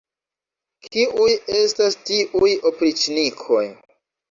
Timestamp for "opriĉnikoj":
2.73-3.65